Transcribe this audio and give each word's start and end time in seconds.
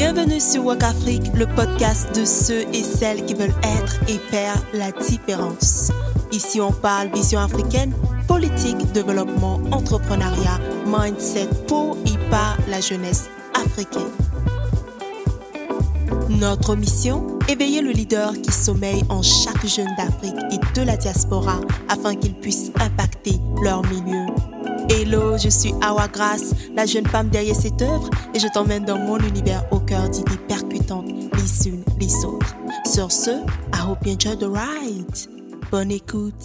Bienvenue 0.00 0.38
sur 0.38 0.64
Walk 0.64 0.84
Afrique, 0.84 1.24
le 1.34 1.44
podcast 1.44 2.16
de 2.16 2.24
ceux 2.24 2.60
et 2.72 2.84
celles 2.84 3.26
qui 3.26 3.34
veulent 3.34 3.52
être 3.64 3.98
et 4.06 4.16
faire 4.30 4.54
la 4.72 4.92
différence. 4.92 5.90
Ici, 6.30 6.60
on 6.60 6.70
parle 6.70 7.08
vision 7.12 7.40
africaine, 7.40 7.92
politique, 8.28 8.76
développement, 8.92 9.60
entrepreneuriat, 9.72 10.60
mindset 10.86 11.48
pour 11.66 11.96
et 12.06 12.30
par 12.30 12.56
la 12.68 12.80
jeunesse 12.80 13.28
africaine. 13.54 14.12
Notre 16.28 16.76
mission 16.76 17.36
Éveiller 17.48 17.80
le 17.80 17.90
leader 17.90 18.34
qui 18.40 18.52
sommeille 18.52 19.02
en 19.08 19.22
chaque 19.22 19.66
jeune 19.66 19.90
d'Afrique 19.96 20.38
et 20.52 20.78
de 20.78 20.86
la 20.86 20.96
diaspora 20.96 21.60
afin 21.88 22.14
qu'ils 22.14 22.34
puissent 22.34 22.70
impacter 22.78 23.34
leur 23.64 23.82
milieu. 23.86 24.26
Hello, 24.90 25.36
je 25.36 25.50
suis 25.50 25.74
Awa 25.82 26.08
Grace, 26.08 26.54
la 26.74 26.86
jeune 26.86 27.06
femme 27.06 27.28
derrière 27.28 27.54
cette 27.54 27.82
œuvre, 27.82 28.08
et 28.34 28.38
je 28.38 28.48
t'emmène 28.48 28.86
dans 28.86 28.98
mon 28.98 29.18
univers 29.18 29.62
au 29.70 29.80
cœur 29.80 30.08
d'idées 30.08 30.38
percutantes 30.48 31.06
les 31.06 31.68
unes 31.68 31.84
les 32.00 32.24
autres. 32.24 32.56
Sur 32.90 33.12
ce, 33.12 33.30
I 33.74 33.82
hope 33.86 34.06
you 34.06 34.14
enjoy 34.14 34.38
the 34.38 34.44
ride. 34.44 35.60
Bonne 35.70 35.90
écoute. 35.90 36.42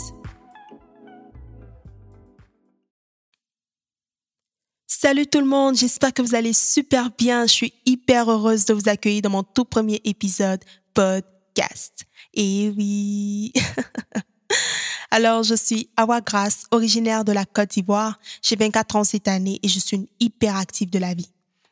Salut 4.87 5.27
tout 5.27 5.39
le 5.39 5.47
monde, 5.47 5.77
j'espère 5.77 6.13
que 6.13 6.21
vous 6.21 6.35
allez 6.35 6.53
super 6.53 7.11
bien. 7.17 7.45
Je 7.47 7.53
suis 7.53 7.73
hyper 7.85 8.29
heureuse 8.29 8.65
de 8.65 8.73
vous 8.73 8.89
accueillir 8.89 9.21
dans 9.21 9.29
mon 9.29 9.43
tout 9.43 9.65
premier 9.65 10.01
épisode 10.03 10.63
podcast. 10.93 12.03
Et 12.33 12.73
oui. 12.75 13.53
Alors, 15.15 15.43
je 15.43 15.53
suis 15.53 15.89
Awa 15.95 16.21
Grace, 16.21 16.65
originaire 16.71 17.23
de 17.23 17.31
la 17.31 17.45
Côte 17.45 17.69
d'Ivoire. 17.69 18.19
J'ai 18.41 18.55
24 18.55 18.95
ans 18.95 19.03
cette 19.03 19.27
année 19.27 19.59
et 19.61 19.67
je 19.67 19.77
suis 19.77 19.97
une 19.97 20.07
hyperactive 20.19 20.89
de 20.89 20.97
la 20.97 21.13
vie. 21.13 21.29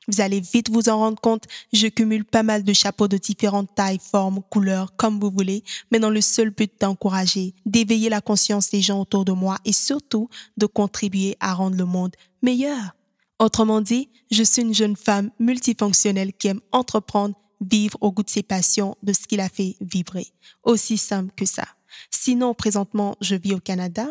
Vous 0.08 0.22
allez 0.22 0.40
vite 0.40 0.70
vous 0.70 0.90
en 0.90 1.00
rendre 1.00 1.20
compte, 1.20 1.46
je 1.74 1.88
cumule 1.88 2.24
pas 2.24 2.44
mal 2.44 2.62
de 2.62 2.72
chapeaux 2.72 3.08
de 3.08 3.18
différentes 3.18 3.74
tailles, 3.74 3.98
formes, 4.00 4.44
couleurs, 4.52 4.96
comme 4.96 5.20
vous 5.20 5.32
voulez, 5.32 5.64
mais 5.92 5.98
dans 5.98 6.12
le 6.12 6.22
seul 6.22 6.52
but 6.52 6.72
d'encourager, 6.80 7.56
d'éveiller 7.66 8.10
la 8.10 8.22
conscience 8.22 8.70
des 8.70 8.82
gens 8.84 9.02
autour 9.02 9.26
de 9.26 9.32
moi 9.32 9.58
et 9.66 9.74
surtout 9.74 10.30
de 10.58 10.68
contribuer 10.68 11.36
à 11.40 11.56
rendre 11.56 11.78
le 11.78 11.86
monde 11.86 12.16
meilleur. 12.44 12.96
Autrement 13.40 13.82
dit, 13.82 14.10
je 14.30 14.44
suis 14.44 14.62
une 14.62 14.76
jeune 14.76 14.96
femme 14.96 15.32
multifonctionnelle 15.40 16.34
qui 16.34 16.50
aime 16.50 16.62
entreprendre, 16.72 17.34
vivre 17.60 17.98
au 18.02 18.12
goût 18.12 18.22
de 18.22 18.30
ses 18.30 18.44
passions, 18.44 18.96
de 19.02 19.14
ce 19.14 19.26
qui 19.26 19.36
la 19.36 19.50
fait 19.50 19.78
vibrer. 19.82 20.28
Aussi 20.64 21.00
simple 21.00 21.34
que 21.36 21.46
ça. 21.46 21.66
Sinon, 22.10 22.54
présentement, 22.54 23.16
je 23.22 23.36
vis 23.36 23.54
au 23.54 23.60
Canada 23.60 24.08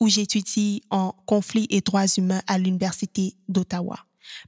où 0.00 0.08
j'étudie 0.08 0.82
en 0.90 1.14
conflit 1.26 1.66
et 1.70 1.80
droits 1.80 2.06
humains 2.16 2.42
à 2.46 2.58
l'Université 2.58 3.34
d'Ottawa. 3.48 3.98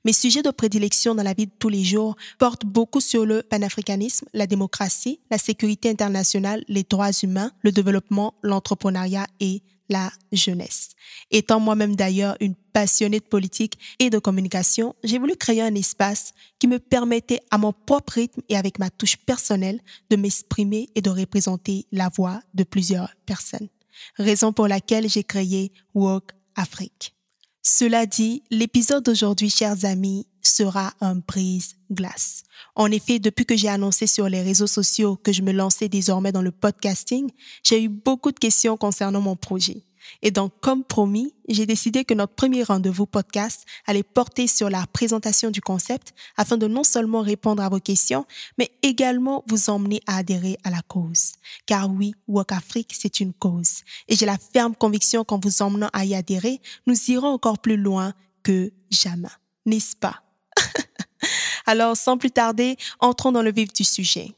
Mes 0.04 0.12
sujets 0.12 0.42
de 0.42 0.50
prédilection 0.50 1.14
dans 1.14 1.22
la 1.22 1.34
vie 1.34 1.46
de 1.46 1.52
tous 1.58 1.68
les 1.68 1.84
jours 1.84 2.16
portent 2.38 2.64
beaucoup 2.64 3.00
sur 3.00 3.26
le 3.26 3.42
panafricanisme, 3.42 4.26
la 4.32 4.46
démocratie, 4.46 5.20
la 5.30 5.38
sécurité 5.38 5.90
internationale, 5.90 6.64
les 6.68 6.82
droits 6.82 7.12
humains, 7.22 7.52
le 7.62 7.72
développement, 7.72 8.34
l'entrepreneuriat 8.42 9.26
et 9.40 9.62
la 9.88 10.10
jeunesse. 10.32 10.90
Étant 11.30 11.60
moi-même 11.60 11.96
d'ailleurs 11.96 12.36
une 12.40 12.54
passionnée 12.72 13.20
de 13.20 13.24
politique 13.24 13.78
et 13.98 14.10
de 14.10 14.18
communication, 14.18 14.94
j'ai 15.04 15.18
voulu 15.18 15.36
créer 15.36 15.62
un 15.62 15.74
espace 15.74 16.32
qui 16.58 16.66
me 16.66 16.78
permettait 16.78 17.40
à 17.50 17.58
mon 17.58 17.72
propre 17.72 18.14
rythme 18.14 18.42
et 18.48 18.56
avec 18.56 18.78
ma 18.78 18.90
touche 18.90 19.16
personnelle 19.16 19.80
de 20.10 20.16
m'exprimer 20.16 20.88
et 20.94 21.00
de 21.00 21.10
représenter 21.10 21.86
la 21.92 22.08
voix 22.08 22.40
de 22.54 22.64
plusieurs 22.64 23.14
personnes. 23.24 23.68
Raison 24.16 24.52
pour 24.52 24.68
laquelle 24.68 25.08
j'ai 25.08 25.24
créé 25.24 25.72
Walk 25.94 26.32
Afrique. 26.54 27.14
Cela 27.62 28.06
dit, 28.06 28.44
l'épisode 28.50 29.04
d'aujourd'hui, 29.04 29.50
chers 29.50 29.84
amis, 29.84 30.26
sera 30.48 30.92
un 31.00 31.16
brise-glace. 31.16 32.42
En 32.74 32.90
effet, 32.90 33.18
depuis 33.18 33.46
que 33.46 33.56
j'ai 33.56 33.68
annoncé 33.68 34.06
sur 34.06 34.28
les 34.28 34.42
réseaux 34.42 34.66
sociaux 34.66 35.16
que 35.22 35.32
je 35.32 35.42
me 35.42 35.52
lançais 35.52 35.88
désormais 35.88 36.32
dans 36.32 36.42
le 36.42 36.52
podcasting, 36.52 37.30
j'ai 37.62 37.82
eu 37.82 37.88
beaucoup 37.88 38.32
de 38.32 38.38
questions 38.38 38.76
concernant 38.76 39.20
mon 39.20 39.36
projet. 39.36 39.82
Et 40.22 40.30
donc, 40.30 40.52
comme 40.60 40.84
promis, 40.84 41.34
j'ai 41.48 41.66
décidé 41.66 42.04
que 42.04 42.14
notre 42.14 42.34
premier 42.34 42.62
rendez-vous 42.62 43.06
podcast 43.06 43.64
allait 43.86 44.02
porter 44.02 44.46
sur 44.46 44.70
la 44.70 44.86
présentation 44.86 45.50
du 45.50 45.60
concept 45.60 46.14
afin 46.36 46.56
de 46.56 46.66
non 46.66 46.84
seulement 46.84 47.22
répondre 47.22 47.62
à 47.62 47.68
vos 47.68 47.80
questions, 47.80 48.26
mais 48.58 48.70
également 48.82 49.44
vous 49.48 49.70
emmener 49.70 50.00
à 50.06 50.18
adhérer 50.18 50.58
à 50.64 50.70
la 50.70 50.82
cause. 50.82 51.32
Car 51.66 51.90
oui, 51.90 52.14
Walk 52.28 52.52
Afrique, 52.52 52.94
c'est 52.98 53.20
une 53.20 53.32
cause. 53.32 53.82
Et 54.08 54.16
j'ai 54.16 54.26
la 54.26 54.38
ferme 54.38 54.74
conviction 54.74 55.24
qu'en 55.24 55.38
vous 55.38 55.62
emmenant 55.62 55.90
à 55.92 56.04
y 56.04 56.14
adhérer, 56.14 56.60
nous 56.86 56.96
irons 57.08 57.28
encore 57.28 57.58
plus 57.58 57.76
loin 57.76 58.14
que 58.42 58.72
jamais. 58.90 59.28
N'est-ce 59.64 59.96
pas? 59.96 60.25
Alors, 61.66 61.96
sans 61.96 62.16
plus 62.16 62.30
tarder, 62.30 62.76
entrons 63.00 63.32
dans 63.32 63.42
le 63.42 63.52
vif 63.52 63.72
du 63.72 63.84
sujet. 63.84 64.34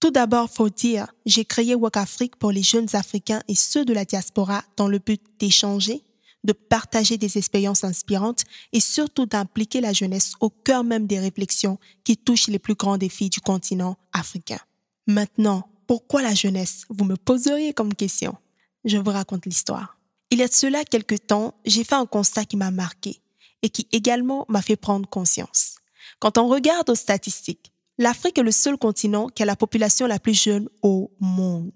Tout 0.00 0.12
d'abord, 0.12 0.48
faut 0.48 0.70
dire, 0.70 1.08
j'ai 1.26 1.44
créé 1.44 1.74
Walk 1.74 1.96
Afrique 1.96 2.36
pour 2.36 2.50
les 2.50 2.62
jeunes 2.62 2.88
Africains 2.94 3.42
et 3.48 3.54
ceux 3.54 3.84
de 3.84 3.92
la 3.92 4.04
diaspora 4.04 4.62
dans 4.76 4.88
le 4.88 4.98
but 4.98 5.20
d'échanger, 5.38 6.02
de 6.44 6.52
partager 6.52 7.18
des 7.18 7.38
expériences 7.38 7.84
inspirantes 7.84 8.44
et 8.72 8.80
surtout 8.80 9.26
d'impliquer 9.26 9.80
la 9.80 9.92
jeunesse 9.92 10.32
au 10.40 10.50
cœur 10.50 10.84
même 10.84 11.06
des 11.06 11.18
réflexions 11.18 11.78
qui 12.04 12.16
touchent 12.16 12.48
les 12.48 12.58
plus 12.58 12.74
grands 12.74 12.98
défis 12.98 13.28
du 13.28 13.40
continent 13.40 13.96
africain. 14.12 14.60
Maintenant, 15.06 15.68
pourquoi 15.86 16.22
la 16.22 16.34
jeunesse? 16.34 16.84
Vous 16.90 17.04
me 17.04 17.16
poseriez 17.16 17.72
comme 17.72 17.94
question. 17.94 18.36
Je 18.84 18.98
vous 18.98 19.10
raconte 19.10 19.46
l'histoire. 19.46 19.98
Il 20.30 20.38
y 20.38 20.42
a 20.42 20.48
de 20.48 20.52
cela 20.52 20.84
quelques 20.84 21.26
temps, 21.26 21.54
j'ai 21.64 21.84
fait 21.84 21.94
un 21.94 22.06
constat 22.06 22.44
qui 22.44 22.56
m'a 22.56 22.70
marqué 22.70 23.20
et 23.62 23.70
qui 23.70 23.88
également 23.92 24.44
m'a 24.48 24.62
fait 24.62 24.76
prendre 24.76 25.08
conscience. 25.08 25.76
Quand 26.20 26.38
on 26.38 26.48
regarde 26.48 26.90
aux 26.90 26.94
statistiques, 26.94 27.72
l'Afrique 27.96 28.38
est 28.38 28.42
le 28.42 28.52
seul 28.52 28.76
continent 28.76 29.28
qui 29.28 29.42
a 29.42 29.46
la 29.46 29.56
population 29.56 30.06
la 30.06 30.18
plus 30.18 30.40
jeune 30.40 30.68
au 30.82 31.10
monde. 31.20 31.72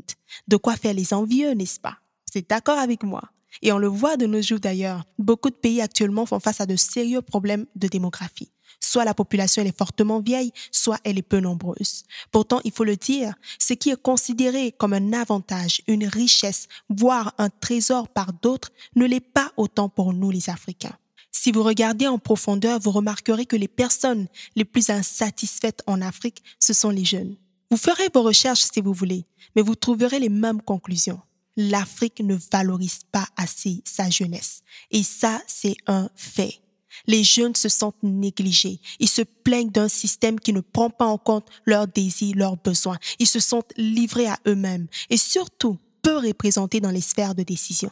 De 0.47 0.57
quoi 0.57 0.77
faire 0.77 0.95
les 0.95 1.15
envieux, 1.15 1.53
n'est-ce 1.53 1.81
pas? 1.81 1.99
Êtes 2.35 2.49
d'accord 2.49 2.79
avec 2.79 3.03
moi? 3.03 3.23
Et 3.61 3.73
on 3.73 3.79
le 3.79 3.89
voit 3.89 4.17
de 4.17 4.27
nos 4.27 4.41
jours 4.41 4.61
d'ailleurs, 4.61 5.05
beaucoup 5.19 5.51
de 5.51 5.55
pays 5.55 5.81
actuellement 5.81 6.27
font 6.27 6.41
face 6.41 6.61
à 6.61 6.67
de 6.67 6.77
sérieux 6.77 7.23
problèmes 7.23 7.67
de 7.77 7.89
démographie. 7.89 8.51
Soit 8.81 9.05
la 9.05 9.15
population 9.15 9.63
est 9.63 9.77
fortement 9.77 10.21
vieille, 10.21 10.53
soit 10.71 10.99
elle 11.05 11.19
est 11.19 11.23
peu 11.23 11.39
nombreuse. 11.39 12.05
Pourtant, 12.31 12.61
il 12.65 12.73
faut 12.73 12.85
le 12.85 12.97
dire, 12.97 13.35
ce 13.59 13.75
qui 13.75 13.91
est 13.91 14.01
considéré 14.01 14.73
comme 14.73 14.93
un 14.93 15.13
avantage, 15.13 15.83
une 15.87 16.07
richesse, 16.07 16.67
voire 16.89 17.35
un 17.39 17.51
trésor 17.51 18.09
par 18.09 18.33
d'autres, 18.33 18.73
ne 18.97 19.07
l'est 19.07 19.21
pas 19.21 19.53
autant 19.57 19.89
pour 19.89 20.13
nous 20.13 20.31
les 20.31 20.51
Africains. 20.51 20.97
Si 21.31 21.51
vous 21.51 21.63
regardez 21.63 22.07
en 22.07 22.19
profondeur, 22.19 22.79
vous 22.79 22.91
remarquerez 22.91 23.47
que 23.47 23.57
les 23.57 23.69
personnes 23.69 24.27
les 24.55 24.65
plus 24.65 24.91
insatisfaites 24.91 25.83
en 25.87 26.03
Afrique, 26.03 26.43
ce 26.61 26.73
sont 26.73 26.91
les 26.91 27.05
jeunes. 27.05 27.37
Vous 27.71 27.79
ferez 27.79 28.09
vos 28.13 28.23
recherches 28.23 28.67
si 28.71 28.81
vous 28.81 28.93
voulez, 28.93 29.25
mais 29.57 29.63
vous 29.63 29.75
trouverez 29.75 30.19
les 30.19 30.29
mêmes 30.29 30.61
conclusions. 30.61 31.21
L'Afrique 31.57 32.21
ne 32.21 32.37
valorise 32.51 33.01
pas 33.11 33.27
assez 33.37 33.83
sa 33.85 34.09
jeunesse. 34.09 34.63
Et 34.91 35.03
ça, 35.03 35.43
c'est 35.47 35.77
un 35.87 36.09
fait. 36.15 36.61
Les 37.07 37.25
jeunes 37.25 37.55
se 37.55 37.69
sentent 37.69 38.03
négligés. 38.03 38.81
Ils 39.01 39.09
se 39.09 39.23
plaignent 39.23 39.71
d'un 39.71 39.89
système 39.89 40.39
qui 40.39 40.53
ne 40.53 40.61
prend 40.61 40.91
pas 40.91 41.07
en 41.07 41.19
compte 41.19 41.49
leurs 41.65 41.89
désirs, 41.89 42.37
leurs 42.37 42.57
besoins. 42.57 42.99
Ils 43.19 43.27
se 43.27 43.41
sentent 43.41 43.73
livrés 43.77 44.29
à 44.29 44.39
eux-mêmes 44.47 44.87
et 45.11 45.17
surtout 45.17 45.79
peu 46.03 46.17
représentés 46.17 46.81
dans 46.81 46.91
les 46.91 47.01
sphères 47.01 47.35
de 47.35 47.43
décision. 47.43 47.91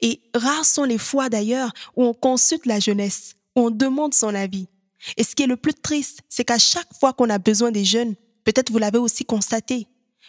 Et 0.00 0.20
rares 0.34 0.64
sont 0.64 0.84
les 0.84 0.98
fois 0.98 1.28
d'ailleurs 1.28 1.72
où 1.96 2.04
on 2.04 2.14
consulte 2.14 2.66
la 2.66 2.80
jeunesse, 2.80 3.34
où 3.56 3.62
on 3.62 3.70
demande 3.70 4.14
son 4.14 4.34
avis. 4.34 4.68
Et 5.16 5.24
ce 5.24 5.34
qui 5.34 5.42
est 5.42 5.48
le 5.48 5.56
plus 5.56 5.74
triste, 5.74 6.20
c'est 6.28 6.44
qu'à 6.44 6.58
chaque 6.58 6.92
fois 6.98 7.12
qu'on 7.12 7.30
a 7.30 7.38
besoin 7.38 7.70
des 7.70 7.84
jeunes, 7.84 8.14
peut-être 8.44 8.70
vous 8.70 8.78
l'avez 8.78 8.98
aussi 8.98 9.24
constaté, 9.24 9.86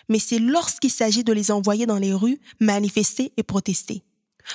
mais 0.10 0.20
c'est 0.20 0.40
lorsqu'il 0.40 0.92
s'agit 0.92 1.24
de 1.24 1.34
les 1.34 1.52
envoyer 1.52 1.86
dans 1.86 1.98
les 1.98 2.14
rues 2.14 2.40
manifester 2.60 3.34
et 3.38 3.44
protester. 3.44 4.04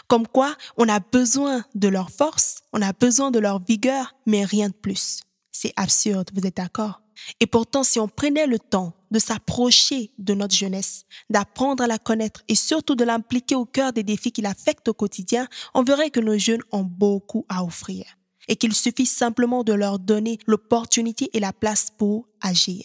Comme 0.06 0.26
quoi, 0.26 0.54
on 0.76 0.88
a 0.88 1.00
besoin 1.00 1.64
de 1.74 1.88
leur 1.88 2.10
force, 2.10 2.60
on 2.72 2.82
a 2.82 2.92
besoin 2.92 3.30
de 3.30 3.38
leur 3.38 3.62
vigueur, 3.62 4.14
mais 4.26 4.44
rien 4.44 4.68
de 4.68 4.74
plus. 4.74 5.22
C'est 5.50 5.72
absurde, 5.76 6.30
vous 6.34 6.46
êtes 6.46 6.56
d'accord? 6.56 7.02
Et 7.40 7.46
pourtant, 7.46 7.84
si 7.84 7.98
on 7.98 8.08
prenait 8.08 8.46
le 8.46 8.58
temps 8.58 8.94
de 9.10 9.18
s'approcher 9.18 10.10
de 10.18 10.34
notre 10.34 10.54
jeunesse, 10.54 11.04
d'apprendre 11.28 11.82
à 11.82 11.86
la 11.86 11.98
connaître 11.98 12.42
et 12.48 12.54
surtout 12.54 12.94
de 12.94 13.04
l'impliquer 13.04 13.56
au 13.56 13.66
cœur 13.66 13.92
des 13.92 14.02
défis 14.02 14.32
qui 14.32 14.42
l'affectent 14.42 14.88
au 14.88 14.94
quotidien, 14.94 15.46
on 15.74 15.82
verrait 15.82 16.10
que 16.10 16.20
nos 16.20 16.38
jeunes 16.38 16.62
ont 16.72 16.84
beaucoup 16.84 17.44
à 17.48 17.64
offrir 17.64 18.04
et 18.48 18.56
qu'il 18.56 18.74
suffit 18.74 19.06
simplement 19.06 19.64
de 19.64 19.72
leur 19.72 19.98
donner 19.98 20.38
l'opportunité 20.46 21.30
et 21.32 21.40
la 21.40 21.52
place 21.52 21.88
pour 21.96 22.26
agir. 22.40 22.84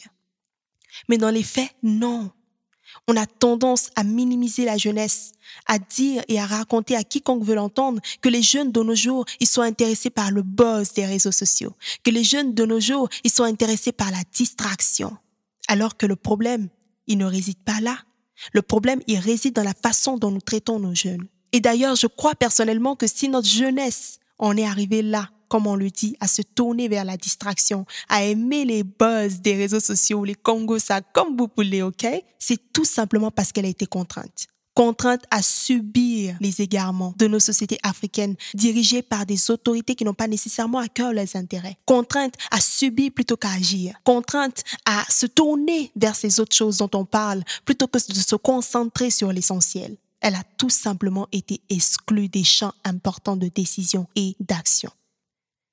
Mais 1.08 1.18
dans 1.18 1.30
les 1.30 1.44
faits, 1.44 1.72
non. 1.84 2.32
On 3.08 3.16
a 3.18 3.26
tendance 3.26 3.90
à 3.96 4.04
minimiser 4.04 4.66
la 4.66 4.78
jeunesse, 4.78 5.32
à 5.68 5.80
dire 5.80 6.24
et 6.28 6.40
à 6.40 6.46
raconter 6.46 6.96
à 6.96 7.04
quiconque 7.04 7.44
veut 7.44 7.56
l'entendre 7.56 8.02
que 8.22 8.30
les 8.30 8.42
jeunes 8.42 8.72
de 8.72 8.82
nos 8.82 8.96
jours, 8.96 9.26
ils 9.40 9.48
sont 9.48 9.62
intéressés 9.62 10.10
par 10.10 10.32
le 10.32 10.42
buzz 10.42 10.94
des 10.94 11.06
réseaux 11.06 11.32
sociaux, 11.32 11.74
que 12.04 12.12
les 12.12 12.24
jeunes 12.24 12.54
de 12.54 12.66
nos 12.66 12.80
jours, 12.80 13.10
ils 13.24 13.32
sont 13.32 13.44
intéressés 13.44 13.92
par 13.92 14.12
la 14.12 14.24
distraction. 14.34 15.16
Alors 15.68 15.98
que 15.98 16.06
le 16.06 16.16
problème, 16.16 16.70
il 17.08 17.18
ne 17.18 17.26
réside 17.26 17.60
pas 17.64 17.80
là. 17.82 17.98
Le 18.54 18.62
problème, 18.62 19.02
il 19.08 19.20
réside 19.20 19.56
dans 19.56 19.64
la 19.64 19.74
façon 19.74 20.18
dont 20.18 20.32
nous 20.32 20.42
traitons 20.42 20.80
nos 20.80 20.96
jeunes. 20.96 21.28
Et 21.52 21.62
d'ailleurs, 21.62 21.96
je 21.96 22.08
crois 22.08 22.36
personnellement 22.36 22.96
que 22.96 23.08
si 23.08 23.30
notre 23.30 23.48
jeunesse 23.48 24.20
en 24.40 24.58
est 24.58 24.66
arrivée 24.66 25.02
là, 25.02 25.30
comme 25.56 25.68
on 25.68 25.78
le 25.78 25.90
dit, 25.90 26.18
à 26.20 26.28
se 26.28 26.42
tourner 26.42 26.90
vers 26.90 27.06
la 27.06 27.16
distraction, 27.16 27.86
à 28.10 28.26
aimer 28.26 28.66
les 28.66 28.84
buzz 28.84 29.40
des 29.40 29.56
réseaux 29.56 29.80
sociaux, 29.80 30.26
les 30.26 30.36
Congos, 30.36 30.80
ça 30.80 31.00
comme 31.00 31.38
vous 31.38 31.50
voulez, 31.56 31.82
ok? 31.82 32.06
C'est 32.38 32.74
tout 32.74 32.84
simplement 32.84 33.32
parce 33.32 33.54
qu'elle 33.54 33.64
a 33.64 33.70
été 33.70 33.86
contrainte 33.86 34.48
contrainte 34.74 35.24
à 35.32 35.42
subir 35.42 36.36
les 36.42 36.62
égarements 36.62 37.14
de 37.18 37.28
nos 37.28 37.40
sociétés 37.40 37.78
africaines 37.84 38.36
dirigées 38.54 39.02
par 39.02 39.26
des 39.26 39.50
autorités 39.50 39.96
qui 39.96 40.04
n'ont 40.04 40.14
pas 40.14 40.28
nécessairement 40.28 40.80
à 40.80 40.90
cœur 40.90 41.14
leurs 41.14 41.38
intérêts, 41.38 41.78
contrainte 41.86 42.34
à 42.52 42.60
subir 42.60 43.14
plutôt 43.16 43.38
qu'à 43.38 43.52
agir, 43.52 43.96
contrainte 44.04 44.66
à 44.86 45.06
se 45.10 45.28
tourner 45.28 45.94
vers 45.96 46.18
ces 46.18 46.42
autres 46.42 46.58
choses 46.58 46.80
dont 46.80 46.92
on 46.94 47.06
parle 47.06 47.42
plutôt 47.64 47.88
que 47.88 48.00
de 48.00 48.20
se 48.20 48.36
concentrer 48.36 49.10
sur 49.10 49.32
l'essentiel. 49.32 49.96
Elle 50.20 50.36
a 50.36 50.44
tout 50.58 50.70
simplement 50.70 51.30
été 51.32 51.62
exclue 51.70 52.28
des 52.28 52.44
champs 52.44 52.74
importants 52.84 53.38
de 53.38 53.48
décision 53.48 54.08
et 54.18 54.36
d'action. 54.42 54.92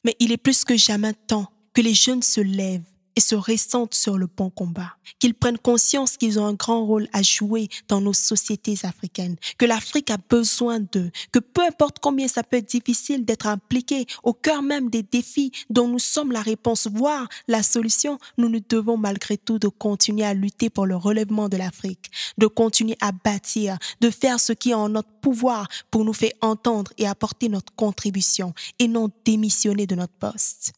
Mais 0.05 0.17
il 0.19 0.33
est 0.33 0.37
plus 0.37 0.65
que 0.65 0.77
jamais 0.77 1.13
temps 1.13 1.51
que 1.75 1.81
les 1.81 1.95
jeunes 1.95 2.23
se 2.23 2.41
lèvent 2.41 2.92
et 3.17 3.21
se 3.21 3.35
ressentent 3.35 3.95
sur 3.95 4.19
le 4.19 4.27
bon 4.27 4.51
combat, 4.51 4.97
qu'ils 5.19 5.35
prennent 5.35 5.59
conscience 5.59 6.17
qu'ils 6.17 6.39
ont 6.39 6.47
un 6.47 6.55
grand 6.55 6.85
rôle 6.85 7.09
à 7.13 7.23
jouer 7.23 7.69
dans 7.89 8.01
nos 8.01 8.13
sociétés 8.13 8.77
africaines, 8.85 9.37
que 9.59 9.67
l'Afrique 9.67 10.11
a 10.11 10.17
besoin 10.17 10.81
d'eux, 10.81 11.11
que 11.33 11.39
peu 11.39 11.63
importe 11.63 11.99
combien 12.01 12.29
ça 12.29 12.43
peut 12.43 12.57
être 12.57 12.69
difficile 12.69 13.25
d'être 13.25 13.47
impliqué 13.47 14.07
au 14.23 14.33
cœur 14.33 14.63
même 14.63 14.91
des 14.91 15.03
défis 15.03 15.53
dont 15.71 15.89
nous 15.89 15.99
sommes 15.99 16.33
la 16.33 16.43
réponse, 16.43 16.87
voire 16.87 17.29
la 17.49 17.63
solution, 17.63 18.19
nous 18.39 18.49
nous 18.49 18.63
devons 18.69 18.97
malgré 18.97 19.37
tout 19.37 19.59
de 19.59 19.69
continuer 19.69 20.25
à 20.25 20.35
lutter 20.35 20.71
pour 20.71 20.87
le 20.87 20.97
relèvement 20.97 21.49
de 21.49 21.57
l'Afrique, 21.57 22.11
de 22.39 22.47
continuer 22.47 22.97
à 23.01 23.13
bâtir, 23.13 23.79
de 24.01 24.11
faire 24.11 24.41
ce 24.41 24.53
qui 24.53 24.71
est 24.71 24.75
en 24.75 24.89
notre 24.89 25.11
pouvoir 25.21 25.69
pour 25.91 26.05
nous 26.05 26.13
faire 26.13 26.33
entendre 26.41 26.93
et 26.99 27.07
apporter 27.07 27.49
notre 27.49 27.75
contribution. 27.75 28.55
Et 28.79 28.89
non 28.89 29.11
démissionner 29.25 29.87
de 29.87 29.95
notre 29.95 30.13
poste 30.15 30.73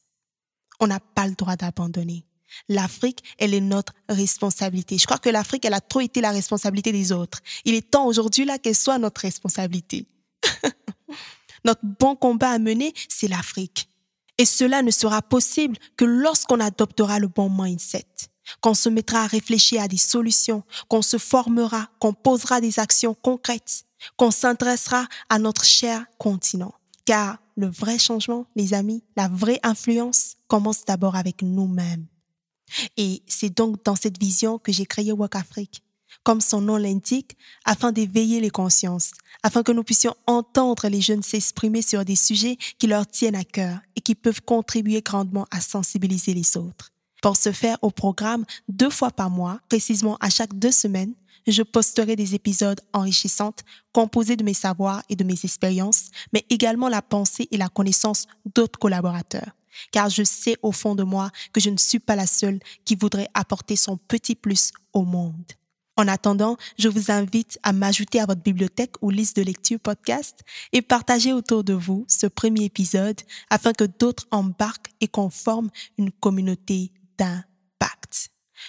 on 0.81 0.87
n'a 0.87 1.01
pas 1.01 1.27
le 1.27 1.35
droit 1.35 1.57
d'abandonner. 1.57 2.25
L'Afrique, 2.69 3.23
elle 3.39 3.55
est 3.55 3.61
notre 3.61 3.93
responsabilité. 4.09 4.99
Je 4.99 5.07
crois 5.07 5.19
que 5.19 5.29
l'Afrique, 5.29 5.65
elle 5.65 5.75
a 5.75 5.81
trop 5.81 6.01
été 6.01 6.21
la 6.21 6.31
responsabilité 6.31 6.93
des 6.93 7.13
autres. 7.13 7.41
Il 7.65 7.75
est 7.75 7.91
temps 7.91 8.07
aujourd'hui 8.07 8.45
là 8.45 8.59
qu'elle 8.59 8.77
soit 8.77 8.99
notre 8.99 9.23
responsabilité. 9.23 10.07
notre 11.65 11.81
bon 11.83 12.17
combat 12.17 12.51
à 12.51 12.59
mener, 12.59 12.93
c'est 13.09 13.29
l'Afrique. 13.29 13.89
Et 14.39 14.45
cela 14.45 14.83
ne 14.83 14.91
sera 14.91 15.23
possible 15.23 15.77
que 15.97 16.05
lorsqu'on 16.05 16.61
adoptera 16.61 17.19
le 17.19 17.29
bon 17.29 17.51
mindset, 17.51 18.07
qu'on 18.61 18.75
se 18.75 18.89
mettra 18.89 19.23
à 19.23 19.27
réfléchir 19.27 19.83
à 19.83 19.89
des 19.89 19.97
solutions, 19.97 20.65
qu'on 20.89 21.03
se 21.03 21.19
formera, 21.19 21.89
qu'on 21.99 22.13
posera 22.13 22.61
des 22.61 22.79
actions 22.79 23.15
concrètes, 23.15 23.85
qu'on 24.17 24.31
s'intéressera 24.31 25.07
à 25.29 25.39
notre 25.39 25.65
cher 25.65 26.05
continent. 26.19 26.75
Car 27.05 27.39
le 27.57 27.69
vrai 27.69 27.99
changement, 27.99 28.47
les 28.57 28.75
amis, 28.75 29.03
la 29.17 29.29
vraie 29.29 29.61
influence 29.63 30.37
commence 30.49 30.85
d'abord 30.85 31.17
avec 31.17 31.43
nous-mêmes. 31.43 32.07
Et 32.97 33.23
c'est 33.27 33.55
donc 33.55 33.85
dans 33.85 33.97
cette 33.97 34.19
vision 34.19 34.59
que 34.59 34.73
j'ai 34.73 34.87
créé 34.87 35.13
Walk 35.13 35.37
Afrique, 35.37 35.83
comme 36.23 36.41
son 36.41 36.61
nom 36.61 36.77
l'indique, 36.77 37.37
afin 37.65 37.93
d'éveiller 37.93 38.41
les 38.41 38.51
consciences, 38.51 39.13
afin 39.43 39.63
que 39.63 39.73
nous 39.73 39.85
puissions 39.85 40.17
entendre 40.27 40.89
les 40.89 41.01
jeunes 41.01 41.23
s'exprimer 41.23 41.83
sur 41.83 42.05
des 42.05 42.17
sujets 42.17 42.57
qui 42.79 42.87
leur 42.87 43.07
tiennent 43.07 43.37
à 43.37 43.45
cœur 43.45 43.79
et 43.97 44.01
qui 44.01 44.15
peuvent 44.15 44.43
contribuer 44.43 45.03
grandement 45.03 45.47
à 45.51 45.61
sensibiliser 45.61 46.35
les 46.35 46.57
autres. 46.57 46.91
Pour 47.23 47.37
ce 47.37 47.53
faire, 47.53 47.79
au 47.83 47.91
programme, 47.91 48.45
deux 48.69 48.91
fois 48.91 49.11
par 49.11 49.31
mois, 49.31 49.61
précisément 49.69 50.17
à 50.21 50.31
chaque 50.31 50.59
deux 50.59 50.73
semaines, 50.73 51.15
je 51.53 51.63
posterai 51.63 52.17
des 52.17 52.35
épisodes 52.35 52.81
enrichissants 52.93 53.55
composés 53.93 54.37
de 54.37 54.45
mes 54.45 54.55
savoirs 54.55 55.03
et 55.09 55.17
de 55.17 55.25
mes 55.25 55.39
expériences, 55.45 56.11
mais 56.33 56.45
également 56.51 56.89
la 56.89 57.03
pensée 57.03 57.49
et 57.51 57.57
la 57.57 57.69
connaissance 57.69 58.27
d'autres 58.55 58.79
collaborateurs. 58.79 59.53
Car 59.93 60.09
je 60.09 60.23
sais 60.23 60.57
au 60.63 60.73
fond 60.73 60.95
de 60.95 61.03
moi 61.03 61.31
que 61.53 61.61
je 61.61 61.71
ne 61.71 61.77
suis 61.77 61.99
pas 61.99 62.17
la 62.17 62.27
seule 62.27 62.61
qui 62.85 62.95
voudrait 62.95 63.29
apporter 63.35 63.77
son 63.77 63.97
petit 63.97 64.35
plus 64.37 64.71
au 64.93 65.03
monde. 65.03 65.53
En 65.97 66.09
attendant, 66.09 66.57
je 66.77 66.89
vous 66.89 67.13
invite 67.13 67.59
à 67.63 67.73
m'ajouter 67.73 68.19
à 68.19 68.27
votre 68.27 68.43
bibliothèque 68.43 68.97
ou 69.01 69.11
liste 69.11 69.37
de 69.37 69.43
lecture 69.43 69.79
podcast 69.79 70.41
et 70.73 70.83
partager 70.83 71.33
autour 71.33 71.63
de 71.63 71.73
vous 71.73 72.05
ce 72.09 72.27
premier 72.27 72.65
épisode 72.65 73.21
afin 73.49 73.73
que 73.73 73.85
d'autres 73.85 74.27
embarquent 74.33 74.91
et 75.01 75.07
qu'on 75.07 75.31
forme 75.31 75.71
une 75.97 76.11
communauté 76.11 76.91
d'impact. 77.17 77.54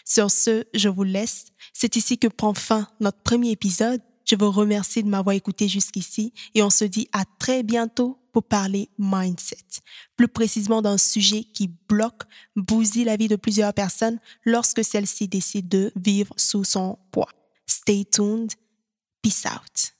Sur 0.05 0.31
ce, 0.31 0.65
je 0.73 0.89
vous 0.89 1.03
laisse. 1.03 1.45
C'est 1.73 1.95
ici 1.95 2.17
que 2.17 2.27
prend 2.27 2.53
fin 2.53 2.87
notre 2.99 3.19
premier 3.19 3.51
épisode. 3.51 4.01
Je 4.25 4.35
vous 4.35 4.51
remercie 4.51 5.03
de 5.03 5.07
m'avoir 5.07 5.35
écouté 5.35 5.67
jusqu'ici 5.67 6.33
et 6.55 6.63
on 6.63 6.69
se 6.69 6.85
dit 6.85 7.07
à 7.11 7.23
très 7.39 7.61
bientôt 7.61 8.19
pour 8.31 8.43
parler 8.43 8.89
mindset. 8.97 9.81
Plus 10.17 10.27
précisément 10.27 10.81
d'un 10.81 10.97
sujet 10.97 11.43
qui 11.43 11.69
bloque, 11.87 12.23
bousille 12.55 13.05
la 13.05 13.15
vie 13.15 13.27
de 13.27 13.35
plusieurs 13.35 13.73
personnes 13.73 14.19
lorsque 14.43 14.83
celle-ci 14.83 15.27
décide 15.27 15.69
de 15.69 15.91
vivre 15.95 16.33
sous 16.35 16.63
son 16.63 16.97
poids. 17.11 17.29
Stay 17.67 18.03
tuned. 18.03 18.51
Peace 19.21 19.45
out. 19.45 19.94